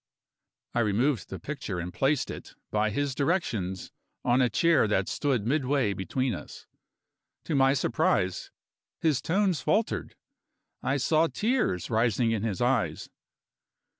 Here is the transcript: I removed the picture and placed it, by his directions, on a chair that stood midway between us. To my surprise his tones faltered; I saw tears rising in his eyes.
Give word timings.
I 0.73 0.79
removed 0.79 1.29
the 1.29 1.37
picture 1.37 1.79
and 1.79 1.93
placed 1.93 2.31
it, 2.31 2.55
by 2.71 2.89
his 2.89 3.13
directions, 3.13 3.91
on 4.25 4.41
a 4.41 4.49
chair 4.49 4.87
that 4.87 5.07
stood 5.07 5.45
midway 5.45 5.93
between 5.93 6.33
us. 6.33 6.65
To 7.43 7.53
my 7.53 7.75
surprise 7.75 8.49
his 8.99 9.21
tones 9.21 9.61
faltered; 9.61 10.15
I 10.81 10.97
saw 10.97 11.27
tears 11.27 11.91
rising 11.91 12.31
in 12.31 12.41
his 12.41 12.61
eyes. 12.61 13.09